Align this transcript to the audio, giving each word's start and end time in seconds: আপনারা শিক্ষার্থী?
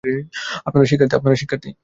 আপনারা 0.67 0.85
শিক্ষার্থী? 1.35 1.69